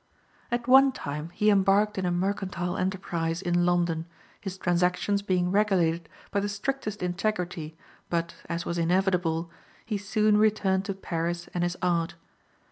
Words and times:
At 0.49 0.67
one 0.67 0.91
time 0.91 1.29
he 1.29 1.51
embarked 1.51 1.95
in 1.95 2.07
a 2.07 2.11
mercantile 2.11 2.75
enterprise, 2.75 3.39
in 3.39 3.67
London, 3.67 4.07
his 4.39 4.57
transactions 4.57 5.21
being 5.21 5.51
regulated 5.51 6.09
by 6.31 6.39
the 6.39 6.49
strictest 6.49 7.03
integrity, 7.03 7.77
but, 8.09 8.33
as 8.49 8.65
was 8.65 8.79
inevitable, 8.79 9.51
he 9.85 9.99
soon 9.99 10.37
returned 10.37 10.85
to 10.85 10.95
Paris 10.95 11.49
and 11.53 11.63
his 11.63 11.77
art. 11.83 12.15